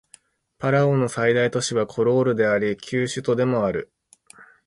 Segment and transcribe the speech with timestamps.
[0.57, 3.93] パラオの最大都市はコロールであり旧首都でもある